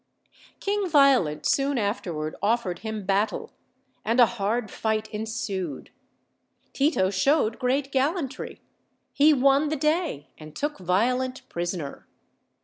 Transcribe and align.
King 0.59 0.89
Violent 0.89 1.45
soon 1.45 1.77
afterward 1.77 2.35
offered 2.41 2.79
him 2.79 3.05
battle, 3.05 3.51
and 4.03 4.19
a 4.19 4.25
hard 4.25 4.71
fight 4.71 5.07
ensued. 5.09 5.91
Tito 6.73 7.11
showed 7.11 7.59
great 7.59 7.91
gallantry; 7.91 8.61
he 9.13 9.31
won 9.31 9.69
the 9.69 9.75
day, 9.75 10.25
and 10.39 10.55
took 10.55 10.79
Violent 10.79 11.47
prisoner. 11.49 12.07